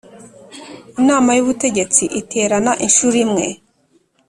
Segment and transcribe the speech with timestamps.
[0.99, 3.45] Inama y ubutegetsi iterana inshuro imwe